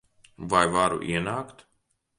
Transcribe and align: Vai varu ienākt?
Vai 0.53 0.63
varu 0.77 0.99
ienākt? 1.11 1.65